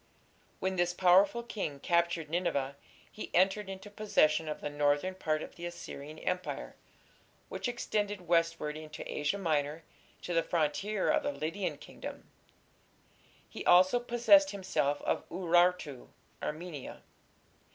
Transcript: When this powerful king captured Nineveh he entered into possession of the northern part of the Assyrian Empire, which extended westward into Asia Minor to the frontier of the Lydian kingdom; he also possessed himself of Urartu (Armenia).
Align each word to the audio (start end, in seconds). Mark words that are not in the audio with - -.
When 0.59 0.77
this 0.77 0.95
powerful 0.95 1.43
king 1.43 1.79
captured 1.79 2.27
Nineveh 2.27 2.75
he 3.11 3.29
entered 3.35 3.69
into 3.69 3.91
possession 3.91 4.49
of 4.49 4.59
the 4.59 4.67
northern 4.71 5.13
part 5.13 5.43
of 5.43 5.53
the 5.55 5.67
Assyrian 5.67 6.17
Empire, 6.17 6.75
which 7.49 7.67
extended 7.67 8.21
westward 8.27 8.75
into 8.75 9.03
Asia 9.07 9.37
Minor 9.37 9.83
to 10.23 10.33
the 10.33 10.41
frontier 10.41 11.11
of 11.11 11.21
the 11.21 11.31
Lydian 11.31 11.77
kingdom; 11.77 12.31
he 13.47 13.63
also 13.63 13.99
possessed 13.99 14.49
himself 14.49 15.03
of 15.03 15.29
Urartu 15.29 16.07
(Armenia). 16.41 17.03